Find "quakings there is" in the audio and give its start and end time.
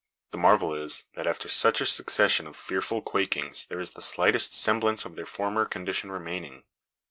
3.03-3.91